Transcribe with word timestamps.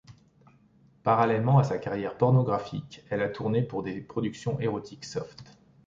Parallèlement 1.03 1.59
à 1.59 1.63
sa 1.63 1.77
carrière 1.77 2.17
pornographique, 2.17 3.03
elle 3.11 3.21
a 3.21 3.29
tourné 3.29 3.61
pour 3.61 3.83
des 3.83 4.01
productions 4.01 4.59
érotiques 4.59 5.05
soft. 5.05 5.55